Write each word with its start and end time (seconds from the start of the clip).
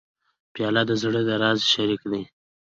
پیاله 0.53 0.83
د 0.89 0.91
زړه 1.01 1.21
د 1.27 1.29
راز 1.41 1.59
شریک 1.71 2.01
دی. 2.11 2.21